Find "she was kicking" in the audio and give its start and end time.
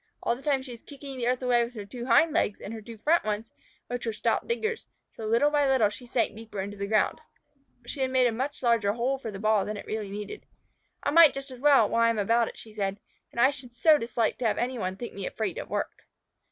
0.63-1.15